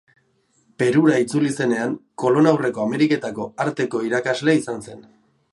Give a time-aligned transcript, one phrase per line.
[0.83, 1.93] Perura itzuli zenean,
[2.25, 5.07] Kolon aurreko Ameriketako arteko irakasle izan zen.